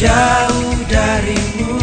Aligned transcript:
menjauh 0.00 0.80
darimu 0.88 1.76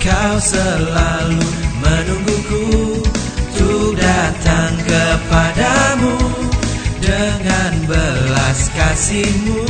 Kau 0.00 0.40
selalu 0.40 1.44
menungguku 1.84 3.04
Untuk 3.52 4.00
datang 4.00 4.72
kepadamu 4.80 6.16
Dengan 7.04 7.84
belas 7.84 8.72
kasihmu. 8.72 9.60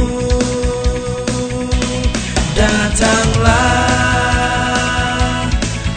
Datanglah 2.54 3.90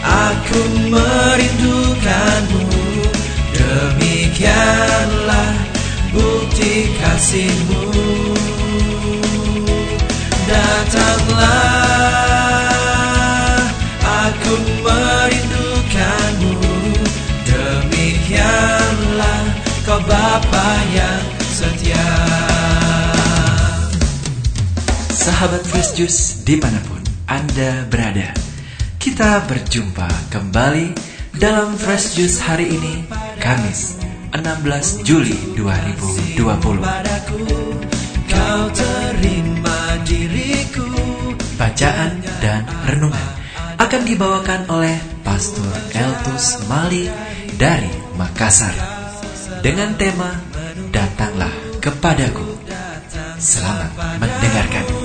Aku 0.02 0.60
merindukanmu. 0.90 2.66
Demikianlah 3.54 5.54
bukti 6.10 6.90
kasihmu. 6.98 7.86
Datanglah 10.48 11.27
Sahabat 25.38 25.62
Fresh 25.70 25.94
Juice 25.94 26.42
di 26.42 26.58
mana 26.58 26.82
pun 26.82 26.98
Anda 27.30 27.86
berada 27.86 28.34
Kita 28.98 29.46
berjumpa 29.46 30.34
kembali 30.34 30.98
dalam 31.38 31.78
Fresh 31.78 32.18
Juice 32.18 32.42
hari 32.42 32.66
ini 32.66 33.06
Kamis 33.38 34.02
16 34.34 35.06
Juli 35.06 35.38
2020 35.54 36.42
padaku 36.82 37.38
Kau 38.26 38.62
terima 38.74 39.78
diriku 40.02 40.90
Bacaan 41.54 42.18
dan 42.42 42.66
renungan 42.90 43.30
akan 43.78 44.02
dibawakan 44.10 44.66
oleh 44.74 44.98
Pastor 45.22 45.70
Eltus 45.94 46.66
Mali 46.66 47.06
dari 47.54 47.94
Makassar 48.18 48.74
dengan 49.62 49.94
tema 49.94 50.34
Datanglah 50.90 51.54
kepadaku. 51.78 52.58
Selamat 53.38 53.94
mendengarkan. 54.18 54.97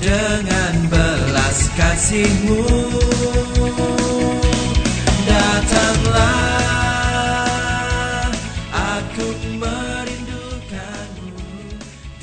Dengan 0.00 0.88
belas 0.88 1.68
kasihmu 1.76 2.64
datanglah 5.28 6.32
aku 8.72 9.28
merindukanmu. 9.60 11.36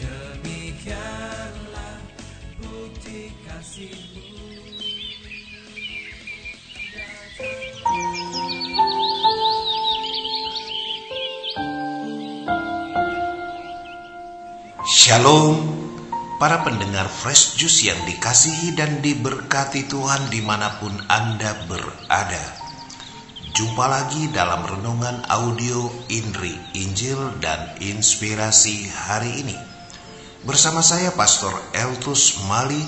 Demikianlah 0.02 2.02
bukti 2.58 3.30
kasihmu. 3.45 4.25
Shalom 14.88 15.77
para 16.38 16.62
pendengar 16.62 17.09
Fresh 17.09 17.58
Juice 17.58 17.90
yang 17.90 17.98
dikasihi 18.06 18.78
dan 18.78 19.02
diberkati 19.02 19.90
Tuhan 19.90 20.30
di 20.30 20.46
mana 20.46 20.78
pun 20.78 20.94
Anda 21.09 21.66
berada. 21.66 22.46
Jumpa 23.58 23.86
lagi 23.90 24.30
dalam 24.30 24.62
renungan 24.70 25.26
audio 25.34 25.90
Inri 26.14 26.53
Injil 26.78 27.42
dan 27.42 27.74
Inspirasi 27.81 28.86
hari 28.86 29.42
ini. 29.42 29.58
Bersama 30.46 30.86
saya 30.86 31.09
Pastor 31.18 31.58
Eltus 31.74 32.46
Mali 32.46 32.86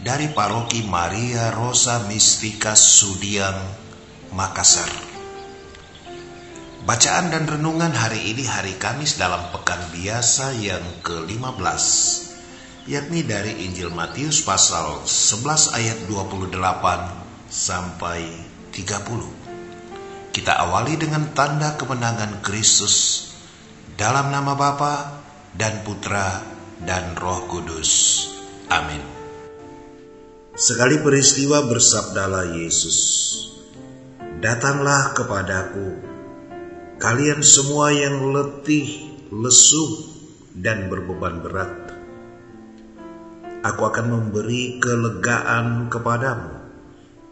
dari 0.00 0.32
Paroki 0.32 0.80
Maria 0.88 1.52
Rosa 1.52 2.08
Mistika 2.08 2.72
Sudiang, 2.72 3.60
Makassar. 4.32 4.88
Bacaan 6.88 7.30
dan 7.30 7.44
renungan 7.44 7.92
hari 7.92 8.32
ini 8.32 8.48
hari 8.48 8.74
Kamis 8.80 9.20
dalam 9.20 9.52
pekan 9.52 9.78
biasa 9.92 10.56
yang 10.56 10.82
ke-15 11.04 12.31
yakni 12.86 13.22
dari 13.22 13.62
Injil 13.62 13.94
Matius 13.94 14.42
pasal 14.42 15.06
11 15.06 15.78
ayat 15.78 15.98
28 16.10 16.50
sampai 17.46 18.26
30. 18.74 20.34
Kita 20.34 20.52
awali 20.58 20.98
dengan 20.98 21.30
tanda 21.30 21.78
kemenangan 21.78 22.42
Kristus 22.42 23.28
dalam 23.94 24.34
nama 24.34 24.58
Bapa 24.58 25.22
dan 25.54 25.84
Putra 25.86 26.42
dan 26.82 27.14
Roh 27.14 27.46
Kudus. 27.46 28.24
Amin. 28.72 29.04
Sekali 30.56 30.98
peristiwa 30.98 31.62
bersabdalah 31.64 32.50
Yesus, 32.56 32.98
"Datanglah 34.40 35.14
kepadaku 35.14 36.12
kalian 36.98 37.42
semua 37.42 37.90
yang 37.94 38.32
letih, 38.32 39.18
lesu, 39.30 40.12
dan 40.54 40.86
berbeban 40.86 41.40
berat. 41.42 41.81
Aku 43.62 43.86
akan 43.86 44.06
memberi 44.10 44.82
kelegaan 44.82 45.86
kepadamu. 45.86 46.50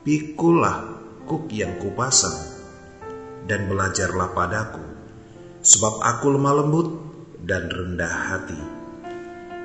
Pikulah 0.06 0.78
kuk 1.26 1.50
yang 1.50 1.74
kupasang, 1.82 2.38
dan 3.50 3.66
belajarlah 3.66 4.30
padaku, 4.30 4.82
sebab 5.58 5.98
aku 5.98 6.30
lemah 6.30 6.54
lembut 6.62 6.88
dan 7.42 7.66
rendah 7.66 8.14
hati. 8.30 8.60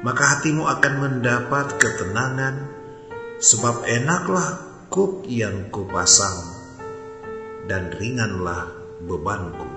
Maka 0.02 0.38
hatimu 0.38 0.66
akan 0.66 0.94
mendapat 0.98 1.78
ketenangan, 1.78 2.66
sebab 3.38 3.86
enaklah 3.86 4.58
kuk 4.90 5.30
yang 5.30 5.70
kupasang, 5.70 6.50
dan 7.70 7.94
ringanlah 7.94 8.74
bebanku. 9.06 9.70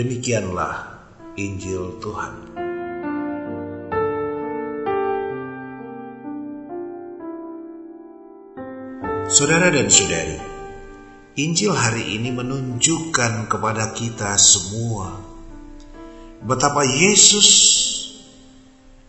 Demikianlah 0.00 0.96
Injil 1.36 2.00
Tuhan. 2.00 2.63
Saudara 9.34 9.66
dan 9.66 9.90
saudari, 9.90 10.38
Injil 11.42 11.74
hari 11.74 12.14
ini 12.14 12.30
menunjukkan 12.30 13.50
kepada 13.50 13.90
kita 13.90 14.38
semua 14.38 15.10
betapa 16.38 16.86
Yesus 16.86 17.50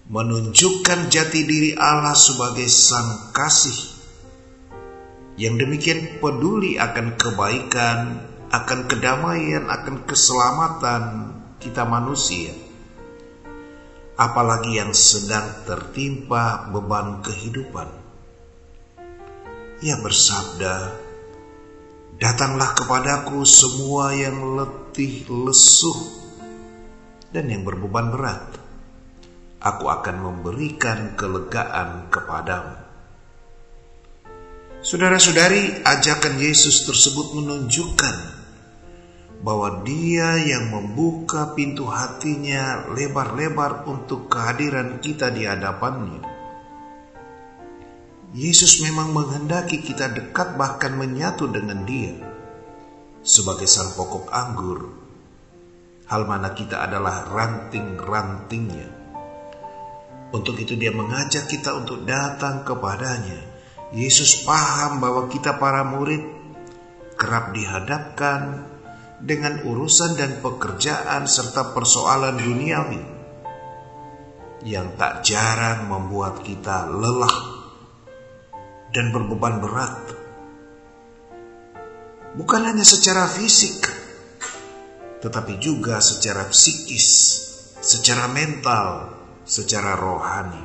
menunjukkan 0.10 1.14
jati 1.14 1.46
diri 1.46 1.78
Allah 1.78 2.18
sebagai 2.18 2.66
Sang 2.66 3.38
Kasih 3.38 3.78
yang 5.38 5.62
demikian 5.62 6.18
peduli 6.18 6.82
akan 6.82 7.14
kebaikan, 7.22 8.18
akan 8.50 8.80
kedamaian, 8.90 9.70
akan 9.70 10.10
keselamatan 10.10 11.04
kita 11.62 11.86
manusia. 11.86 12.50
Apalagi 14.18 14.82
yang 14.82 14.90
sedang 14.90 15.62
tertimpa 15.70 16.66
beban 16.74 17.22
kehidupan. 17.22 18.05
Ia 19.84 20.00
bersabda, 20.00 21.04
Datanglah 22.16 22.72
kepadaku 22.80 23.44
semua 23.44 24.16
yang 24.16 24.56
letih 24.56 25.28
lesuh 25.28 26.00
dan 27.36 27.52
yang 27.52 27.68
berbeban 27.68 28.08
berat. 28.08 28.56
Aku 29.60 29.92
akan 29.92 30.16
memberikan 30.24 31.20
kelegaan 31.20 32.08
kepadamu. 32.08 32.80
Saudara-saudari, 34.80 35.84
ajakan 35.84 36.40
Yesus 36.40 36.88
tersebut 36.88 37.36
menunjukkan 37.36 38.16
bahwa 39.44 39.84
Dia 39.84 40.40
yang 40.40 40.72
membuka 40.72 41.52
pintu 41.52 41.84
hatinya 41.92 42.88
lebar-lebar 42.96 43.84
untuk 43.92 44.32
kehadiran 44.32 45.04
kita 45.04 45.36
di 45.36 45.44
hadapannya. 45.44 46.35
Yesus 48.36 48.84
memang 48.84 49.16
menghendaki 49.16 49.80
kita 49.80 50.12
dekat 50.12 50.60
bahkan 50.60 50.92
menyatu 51.00 51.48
dengan 51.48 51.88
Dia 51.88 52.20
sebagai 53.24 53.64
sang 53.64 53.96
pokok 53.96 54.28
anggur. 54.28 54.92
Hal 56.12 56.28
mana 56.28 56.52
kita 56.52 56.84
adalah 56.84 57.32
ranting-rantingnya. 57.32 58.92
Untuk 60.36 60.60
itu 60.60 60.76
dia 60.76 60.92
mengajak 60.92 61.48
kita 61.48 61.80
untuk 61.80 62.04
datang 62.04 62.68
kepadanya. 62.68 63.40
Yesus 63.96 64.44
paham 64.44 65.00
bahwa 65.00 65.32
kita 65.32 65.56
para 65.56 65.88
murid 65.88 66.28
kerap 67.16 67.56
dihadapkan 67.56 68.68
dengan 69.24 69.64
urusan 69.64 70.20
dan 70.20 70.44
pekerjaan 70.44 71.24
serta 71.24 71.72
persoalan 71.72 72.36
duniawi 72.36 73.00
yang 74.68 74.92
tak 75.00 75.24
jarang 75.24 75.88
membuat 75.88 76.44
kita 76.44 76.92
lelah 76.92 77.55
dan 78.96 79.12
berbeban 79.12 79.60
berat. 79.60 80.16
Bukan 82.40 82.62
hanya 82.64 82.88
secara 82.88 83.28
fisik, 83.28 83.84
tetapi 85.20 85.60
juga 85.60 86.00
secara 86.00 86.48
psikis, 86.48 87.08
secara 87.84 88.32
mental, 88.32 89.12
secara 89.44 90.00
rohani. 90.00 90.64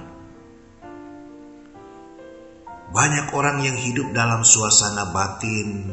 Banyak 2.90 3.34
orang 3.34 3.62
yang 3.66 3.78
hidup 3.78 4.14
dalam 4.14 4.42
suasana 4.46 5.10
batin 5.10 5.90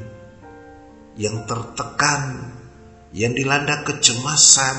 yang 1.17 1.45
tertekan, 1.49 2.53
yang 3.13 3.33
dilanda 3.33 3.81
kecemasan, 3.81 4.77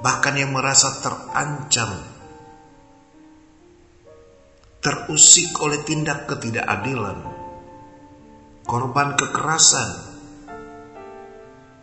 bahkan 0.00 0.36
yang 0.36 0.52
merasa 0.52 0.96
terancam, 1.00 2.15
terusik 4.86 5.50
oleh 5.66 5.82
tindak 5.82 6.30
ketidakadilan, 6.30 7.18
korban 8.62 9.18
kekerasan, 9.18 9.90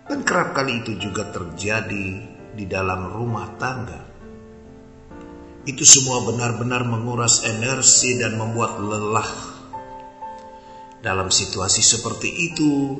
dan 0.07 0.23
kerap 0.23 0.55
kali 0.55 0.79
itu 0.79 0.95
juga 0.95 1.27
terjadi 1.27 2.07
di 2.55 2.63
dalam 2.63 3.11
rumah 3.11 3.59
tangga 3.59 3.99
itu 5.67 5.83
semua 5.83 6.23
benar-benar 6.27 6.87
menguras 6.87 7.43
energi 7.47 8.19
dan 8.19 8.35
membuat 8.39 8.79
lelah. 8.83 9.31
Dalam 11.03 11.27
situasi 11.27 11.83
seperti 11.83 12.51
itu, 12.51 12.99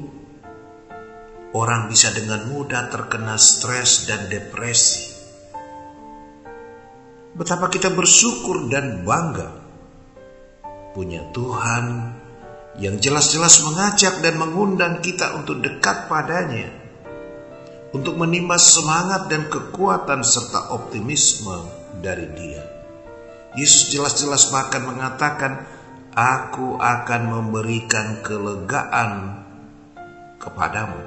orang 1.55 1.87
bisa 1.87 2.11
dengan 2.11 2.47
mudah 2.51 2.91
terkena 2.91 3.39
stres 3.39 4.07
dan 4.07 4.27
depresi. 4.27 5.11
Betapa 7.35 7.71
kita 7.71 7.91
bersyukur 7.91 8.67
dan 8.71 9.03
bangga 9.03 9.62
punya 10.93 11.25
Tuhan 11.33 12.13
yang 12.77 12.97
jelas-jelas 12.97 13.61
mengajak 13.65 14.21
dan 14.25 14.37
mengundang 14.37 15.01
kita 15.01 15.37
untuk 15.37 15.61
dekat 15.61 16.09
padanya, 16.09 16.69
untuk 17.93 18.17
menimba 18.17 18.57
semangat 18.57 19.29
dan 19.29 19.45
kekuatan 19.49 20.25
serta 20.25 20.73
optimisme 20.73 21.69
dari 22.01 22.25
dia. 22.33 22.63
Yesus 23.53 23.93
jelas-jelas 23.93 24.49
bahkan 24.49 24.81
mengatakan, 24.85 25.69
Aku 26.13 26.77
akan 26.77 27.21
memberikan 27.25 28.21
kelegaan 28.21 29.41
kepadamu. 30.37 31.01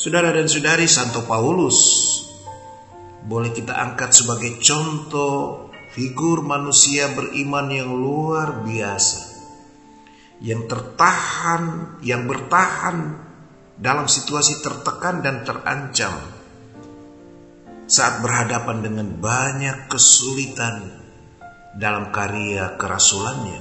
Saudara 0.00 0.32
dan 0.32 0.48
saudari 0.48 0.88
Santo 0.88 1.20
Paulus 1.28 2.08
boleh 3.28 3.52
kita 3.52 3.76
angkat 3.76 4.16
sebagai 4.16 4.56
contoh 4.56 5.71
figur 5.92 6.40
manusia 6.40 7.12
beriman 7.12 7.68
yang 7.68 7.92
luar 7.92 8.64
biasa. 8.64 9.30
Yang 10.42 10.74
tertahan, 10.74 11.96
yang 12.02 12.26
bertahan 12.26 13.14
dalam 13.78 14.10
situasi 14.10 14.58
tertekan 14.64 15.22
dan 15.22 15.46
terancam 15.46 16.18
saat 17.86 18.24
berhadapan 18.24 18.82
dengan 18.82 19.08
banyak 19.20 19.86
kesulitan 19.86 20.90
dalam 21.76 22.10
karya 22.10 22.74
kerasulannya. 22.74 23.60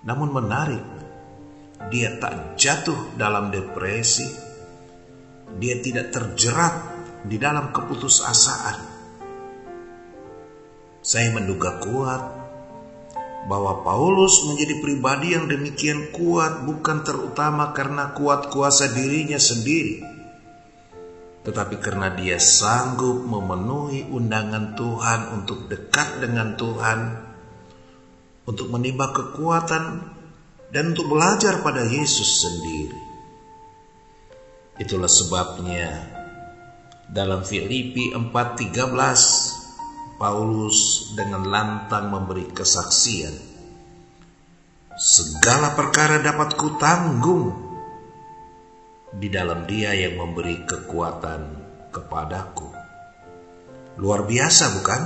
Namun 0.00 0.28
menarik, 0.32 0.84
dia 1.92 2.16
tak 2.16 2.56
jatuh 2.56 3.14
dalam 3.20 3.52
depresi, 3.52 4.26
dia 5.60 5.76
tidak 5.78 6.10
terjerat 6.10 6.74
di 7.28 7.36
dalam 7.36 7.68
keputusasaan. 7.70 8.89
Saya 11.10 11.34
menduga 11.34 11.82
kuat 11.82 12.22
bahwa 13.50 13.82
Paulus 13.82 14.46
menjadi 14.46 14.78
pribadi 14.78 15.34
yang 15.34 15.50
demikian 15.50 16.14
kuat 16.14 16.62
bukan 16.62 17.02
terutama 17.02 17.74
karena 17.74 18.14
kuat 18.14 18.46
kuasa 18.54 18.94
dirinya 18.94 19.34
sendiri, 19.34 20.06
tetapi 21.42 21.82
karena 21.82 22.14
dia 22.14 22.38
sanggup 22.38 23.26
memenuhi 23.26 24.06
undangan 24.06 24.78
Tuhan 24.78 25.20
untuk 25.34 25.66
dekat 25.66 26.22
dengan 26.22 26.54
Tuhan, 26.54 27.00
untuk 28.46 28.70
menimba 28.70 29.10
kekuatan, 29.10 30.14
dan 30.70 30.94
untuk 30.94 31.10
belajar 31.10 31.58
pada 31.66 31.90
Yesus 31.90 32.46
sendiri. 32.46 33.00
Itulah 34.78 35.10
sebabnya 35.10 36.06
dalam 37.10 37.42
Filipi 37.42 38.14
4:13 38.14 39.49
Paulus 40.20 41.10
dengan 41.16 41.48
lantang 41.48 42.12
memberi 42.12 42.52
kesaksian. 42.52 43.32
Segala 45.00 45.72
perkara 45.72 46.20
dapat 46.20 46.60
kutanggung 46.60 47.56
di 49.16 49.32
dalam 49.32 49.64
Dia 49.64 49.96
yang 49.96 50.20
memberi 50.20 50.68
kekuatan 50.68 51.40
kepadaku. 51.88 52.68
Luar 53.96 54.28
biasa, 54.28 54.76
bukan? 54.76 55.02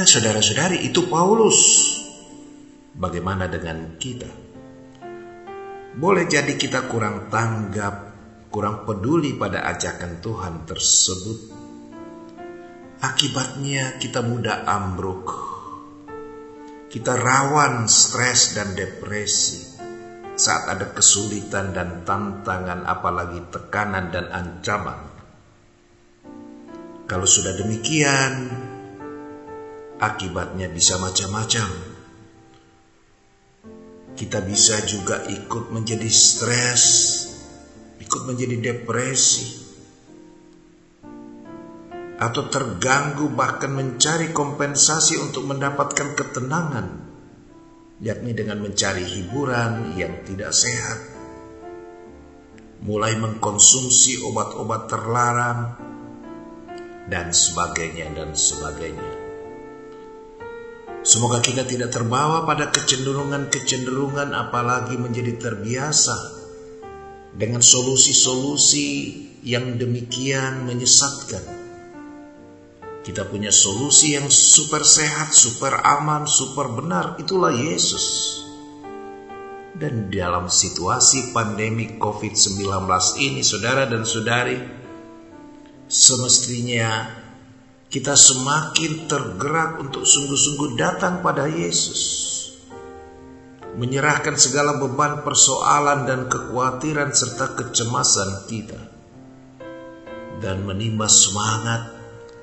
Nah, 0.00 0.06
saudara-saudari, 0.08 0.88
itu 0.88 1.04
Paulus. 1.04 1.60
Bagaimana 2.96 3.52
dengan 3.52 4.00
kita? 4.00 4.32
Boleh 5.92 6.24
jadi 6.24 6.56
kita 6.56 6.88
kurang 6.88 7.28
tanggap, 7.28 8.16
kurang 8.48 8.88
peduli 8.88 9.36
pada 9.36 9.68
ajakan 9.68 10.24
Tuhan 10.24 10.54
tersebut. 10.64 11.57
Akibatnya 12.98 13.94
kita 14.02 14.26
mudah 14.26 14.66
ambruk. 14.66 15.30
Kita 16.90 17.14
rawan 17.14 17.86
stres 17.86 18.58
dan 18.58 18.74
depresi 18.74 19.78
saat 20.34 20.66
ada 20.66 20.90
kesulitan 20.90 21.70
dan 21.70 22.02
tantangan, 22.02 22.82
apalagi 22.82 23.38
tekanan 23.54 24.10
dan 24.10 24.26
ancaman. 24.34 24.98
Kalau 27.06 27.22
sudah 27.22 27.54
demikian, 27.54 28.50
akibatnya 30.02 30.66
bisa 30.66 30.98
macam-macam. 30.98 31.70
Kita 34.18 34.42
bisa 34.42 34.82
juga 34.82 35.22
ikut 35.22 35.70
menjadi 35.70 36.10
stres, 36.10 36.82
ikut 38.02 38.26
menjadi 38.26 38.58
depresi, 38.58 39.67
atau 42.18 42.50
terganggu, 42.50 43.30
bahkan 43.30 43.70
mencari 43.70 44.34
kompensasi 44.34 45.22
untuk 45.22 45.46
mendapatkan 45.46 46.18
ketenangan 46.18 47.08
yakni 47.98 48.30
dengan 48.30 48.62
mencari 48.62 49.02
hiburan 49.02 49.98
yang 49.98 50.22
tidak 50.22 50.54
sehat, 50.54 50.98
mulai 52.86 53.18
mengkonsumsi 53.18 54.22
obat-obat 54.22 54.86
terlarang, 54.86 55.60
dan 57.10 57.34
sebagainya, 57.34 58.06
dan 58.14 58.38
sebagainya. 58.38 59.26
Semoga 61.02 61.40
kita 61.40 61.64
tidak 61.64 61.90
terbawa 61.90 62.44
pada 62.44 62.70
kecenderungan-kecenderungan, 62.70 64.30
apalagi 64.30 64.94
menjadi 64.94 65.40
terbiasa 65.40 66.38
dengan 67.34 67.64
solusi-solusi 67.64 68.86
yang 69.42 69.78
demikian 69.80 70.68
menyesatkan 70.68 71.57
kita 73.08 73.24
punya 73.24 73.48
solusi 73.48 74.20
yang 74.20 74.28
super 74.28 74.84
sehat, 74.84 75.32
super 75.32 75.80
aman, 75.80 76.28
super 76.28 76.68
benar. 76.68 77.16
Itulah 77.16 77.56
Yesus. 77.56 78.36
Dan 79.72 80.12
dalam 80.12 80.52
situasi 80.52 81.32
pandemi 81.32 81.96
COVID-19 81.96 82.68
ini, 83.24 83.40
saudara 83.40 83.88
dan 83.88 84.04
saudari, 84.04 84.60
semestinya 85.88 87.08
kita 87.88 88.12
semakin 88.12 89.08
tergerak 89.08 89.80
untuk 89.80 90.04
sungguh-sungguh 90.04 90.76
datang 90.76 91.24
pada 91.24 91.48
Yesus. 91.48 92.36
Menyerahkan 93.80 94.36
segala 94.36 94.76
beban 94.76 95.24
persoalan 95.24 96.04
dan 96.04 96.28
kekhawatiran 96.28 97.16
serta 97.16 97.56
kecemasan 97.56 98.44
kita. 98.52 98.80
Dan 100.44 100.68
menimba 100.68 101.08
semangat 101.08 101.97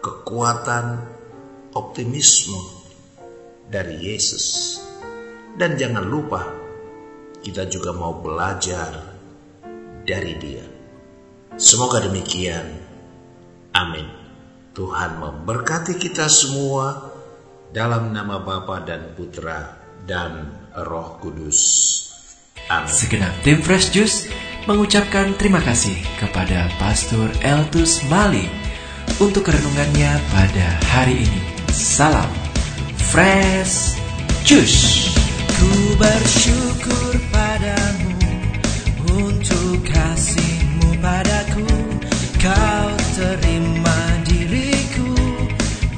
kekuatan, 0.05 1.01
optimisme 1.73 2.61
dari 3.65 3.97
Yesus. 4.05 4.77
Dan 5.57 5.81
jangan 5.81 6.05
lupa, 6.05 6.45
kita 7.41 7.65
juga 7.65 7.89
mau 7.89 8.21
belajar 8.21 8.93
dari 10.05 10.33
Dia. 10.37 10.65
Semoga 11.57 12.05
demikian. 12.05 12.67
Amin. 13.73 14.05
Tuhan 14.75 15.17
memberkati 15.17 15.95
kita 15.95 16.27
semua 16.27 17.15
dalam 17.71 18.11
nama 18.11 18.43
Bapa 18.43 18.83
dan 18.83 19.15
Putra 19.15 19.79
dan 20.03 20.51
Roh 20.75 21.17
Kudus. 21.23 21.59
Amin. 22.67 22.91
Segenap 22.91 23.33
tim 23.47 23.63
Fresh 23.63 23.95
Juice 23.95 24.27
mengucapkan 24.67 25.31
terima 25.39 25.63
kasih 25.63 25.95
kepada 26.19 26.67
Pastor 26.75 27.31
Eltus 27.39 28.03
Mali 28.11 28.64
untuk 29.19 29.47
renungannya 29.47 30.11
pada 30.31 30.67
hari 30.91 31.23
ini. 31.23 31.41
Salam 31.71 32.31
Fresh 33.11 33.95
Juice. 34.43 35.11
bersyukur 35.95 37.15
padamu 37.31 38.11
untuk 39.07 39.79
kasihmu 39.87 40.99
padaku 40.99 41.67
Kau 42.43 42.91
terima 43.15 43.99
diriku 44.27 45.15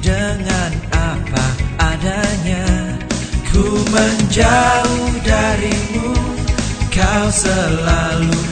dengan 0.00 0.72
apa 0.94 1.46
adanya 1.82 2.66
Ku 3.50 3.66
menjauh 3.90 5.12
darimu 5.26 6.14
Kau 6.94 7.26
selalu 7.34 8.47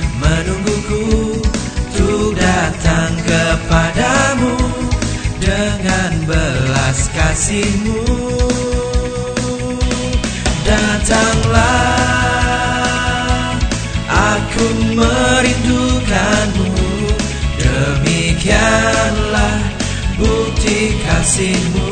kasihmu. 7.36 8.00
Datanglah 10.64 11.60
Aku 14.08 14.64
merindukanmu. 14.96 16.72
Demikianlah 17.60 19.60
bukti 20.16 20.96
kasihmu 21.04 21.85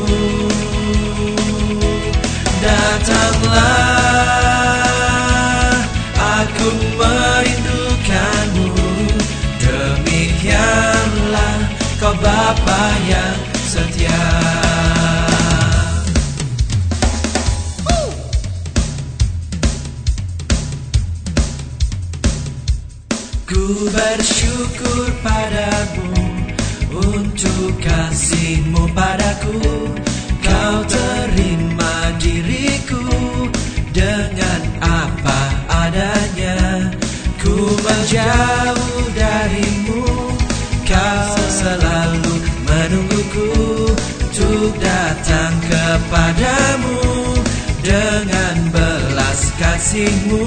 kasihmu. 49.85 50.41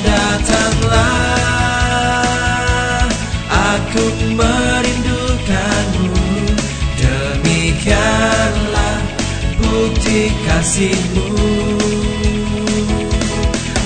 Datanglah 0.00 1.12
Aku 3.52 4.04
merindukanmu. 4.32 6.16
Demikianlah 6.96 8.96
bukti 9.60 10.32
kasihmu. 10.48 11.28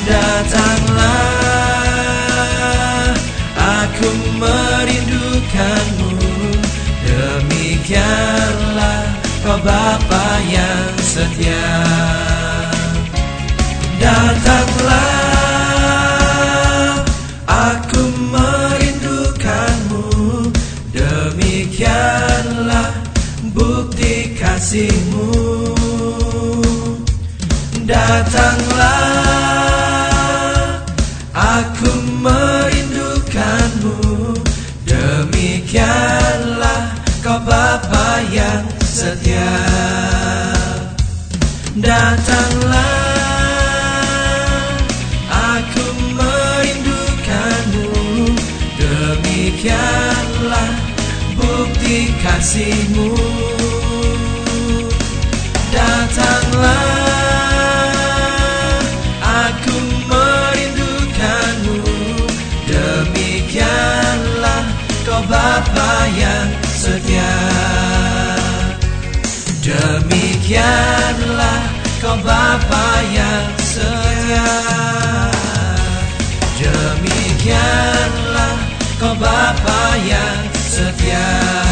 Datanglah 0.06 1.18
Aku 3.58 4.06
merindukanmu. 4.38 6.14
Demikianlah 7.02 9.02
kau 9.42 9.58
Bapa 9.66 10.26
yang 10.46 10.94
setia 11.02 12.03
Datanglah 14.04 15.00
Aku 17.48 18.04
merindukanmu. 18.28 20.04
Demikianlah 20.92 22.92
bukti 23.56 24.36
kasihmu. 24.36 25.32
Datanglah 27.88 28.92
Aku 31.32 31.88
merindukanmu. 32.20 33.96
Demikianlah 34.84 36.92
kau 37.24 37.40
Bapa 37.40 38.20
yang 38.28 38.68
setia. 38.84 39.48
Datanglah 41.80 42.93
kasihmu. 52.44 53.16
Datanglah 55.72 56.92
Aku 59.24 59.76
merindukanmu. 60.04 61.80
Demikianlah 62.68 64.60
kau 65.08 65.24
Bapa 65.24 66.04
yang 66.20 66.52
setia. 66.68 67.32
Demikianlah 69.64 71.64
kau 72.04 72.12
Bapa 72.20 72.86
yang 73.08 73.48
setia. 73.56 74.52
Demikianlah 76.60 78.52
kau 79.00 79.16
Bapa 79.16 79.96
yang 80.04 80.44
setia 80.68 81.63